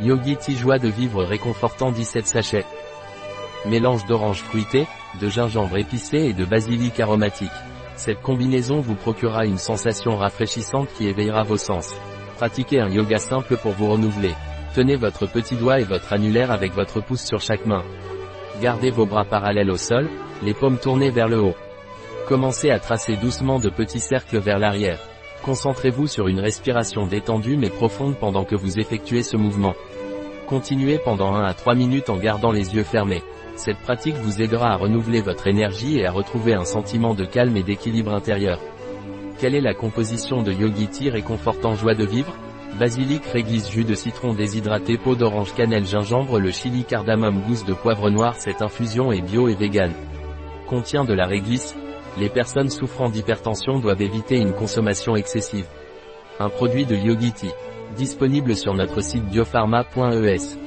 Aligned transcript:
Yogi 0.00 0.36
Joie 0.56 0.78
de 0.78 0.88
vivre 0.88 1.22
réconfortant 1.22 1.92
17 1.92 2.26
sachets. 2.26 2.66
Mélange 3.66 4.04
d'orange 4.06 4.42
fruité, 4.42 4.86
de 5.20 5.28
gingembre 5.28 5.76
épicé 5.76 6.18
et 6.18 6.32
de 6.32 6.44
basilic 6.44 6.98
aromatique. 6.98 7.50
Cette 7.94 8.20
combinaison 8.20 8.80
vous 8.80 8.96
procurera 8.96 9.46
une 9.46 9.56
sensation 9.56 10.16
rafraîchissante 10.16 10.88
qui 10.96 11.06
éveillera 11.06 11.44
vos 11.44 11.56
sens. 11.56 11.94
Pratiquez 12.36 12.80
un 12.80 12.88
yoga 12.88 13.18
simple 13.18 13.56
pour 13.56 13.70
vous 13.72 13.88
renouveler. 13.88 14.34
Tenez 14.74 14.96
votre 14.96 15.26
petit 15.26 15.54
doigt 15.54 15.78
et 15.78 15.84
votre 15.84 16.12
annulaire 16.12 16.50
avec 16.50 16.72
votre 16.72 17.00
pouce 17.00 17.22
sur 17.22 17.40
chaque 17.40 17.64
main. 17.64 17.84
Gardez 18.60 18.90
vos 18.90 19.06
bras 19.06 19.24
parallèles 19.24 19.70
au 19.70 19.76
sol, 19.76 20.10
les 20.42 20.54
paumes 20.54 20.78
tournées 20.78 21.10
vers 21.10 21.28
le 21.28 21.40
haut. 21.40 21.56
Commencez 22.26 22.70
à 22.70 22.80
tracer 22.80 23.16
doucement 23.16 23.60
de 23.60 23.70
petits 23.70 24.00
cercles 24.00 24.38
vers 24.38 24.58
l'arrière. 24.58 24.98
Concentrez-vous 25.44 26.06
sur 26.06 26.28
une 26.28 26.40
respiration 26.40 27.06
détendue 27.06 27.58
mais 27.58 27.68
profonde 27.68 28.16
pendant 28.16 28.44
que 28.44 28.56
vous 28.56 28.78
effectuez 28.78 29.22
ce 29.22 29.36
mouvement. 29.36 29.74
Continuez 30.48 30.98
pendant 30.98 31.34
1 31.34 31.44
à 31.44 31.52
3 31.52 31.74
minutes 31.74 32.08
en 32.08 32.16
gardant 32.16 32.50
les 32.50 32.74
yeux 32.74 32.82
fermés. 32.82 33.22
Cette 33.54 33.76
pratique 33.78 34.16
vous 34.16 34.40
aidera 34.40 34.72
à 34.72 34.76
renouveler 34.76 35.20
votre 35.20 35.46
énergie 35.46 35.98
et 35.98 36.06
à 36.06 36.12
retrouver 36.12 36.54
un 36.54 36.64
sentiment 36.64 37.14
de 37.14 37.26
calme 37.26 37.58
et 37.58 37.62
d'équilibre 37.62 38.14
intérieur. 38.14 38.58
Quelle 39.38 39.54
est 39.54 39.60
la 39.60 39.74
composition 39.74 40.42
de 40.42 40.50
Yogi 40.50 40.88
Tea 40.88 41.10
réconfortant 41.10 41.74
joie 41.74 41.94
de 41.94 42.06
vivre? 42.06 42.34
Basilic, 42.78 43.24
réglisse, 43.26 43.70
jus 43.70 43.84
de 43.84 43.94
citron 43.94 44.32
déshydraté, 44.32 44.96
peau 44.96 45.14
d'orange, 45.14 45.54
cannelle, 45.54 45.86
gingembre, 45.86 46.40
le 46.40 46.52
chili, 46.52 46.84
cardamome, 46.84 47.42
gousse 47.42 47.66
de 47.66 47.74
poivre 47.74 48.08
noir. 48.08 48.34
Cette 48.36 48.62
infusion 48.62 49.12
est 49.12 49.20
bio 49.20 49.48
et 49.48 49.54
vegan. 49.54 49.92
Contient 50.68 51.04
de 51.04 51.12
la 51.12 51.26
réglisse, 51.26 51.76
les 52.18 52.28
personnes 52.28 52.70
souffrant 52.70 53.08
d'hypertension 53.08 53.78
doivent 53.78 54.02
éviter 54.02 54.36
une 54.36 54.52
consommation 54.52 55.16
excessive. 55.16 55.66
Un 56.38 56.48
produit 56.48 56.86
de 56.86 56.96
Yogiti. 56.96 57.50
Disponible 57.96 58.56
sur 58.56 58.74
notre 58.74 59.00
site 59.00 59.24
biopharma.es. 59.26 60.63